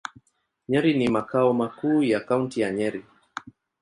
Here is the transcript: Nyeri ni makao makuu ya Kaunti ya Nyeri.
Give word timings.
Nyeri 0.69 0.93
ni 0.93 1.09
makao 1.09 1.53
makuu 1.53 2.03
ya 2.03 2.19
Kaunti 2.19 2.61
ya 2.61 2.71
Nyeri. 2.71 3.03